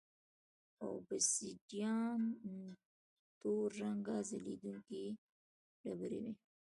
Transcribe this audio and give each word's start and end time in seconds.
اوبسیدیان 0.87 2.21
تور 3.39 3.69
رنګه 3.81 4.17
ځلېدونکې 4.29 5.03
ډبرې 5.83 6.19
وې 6.23 6.33